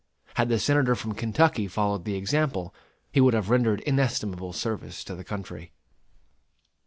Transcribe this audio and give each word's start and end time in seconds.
Had 0.33 0.49
the 0.49 0.57
Senator 0.57 0.95
from 0.95 1.13
Kentucky 1.13 1.67
followed 1.67 2.05
the 2.05 2.15
example, 2.15 2.73
he 3.11 3.21
would 3.21 3.35
have 3.35 3.51
rendered 3.51 3.81
inestimable 3.81 4.51
service 4.51 5.03
to 5.03 5.13
the 5.13 5.23
country.... 5.23 5.73